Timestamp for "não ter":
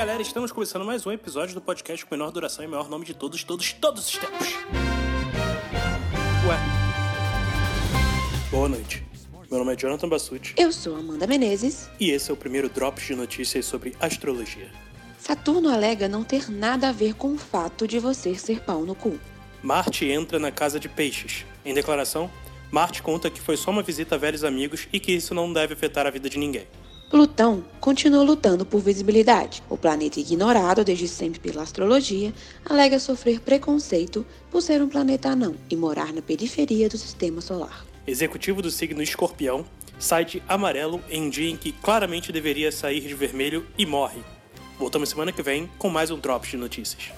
16.08-16.50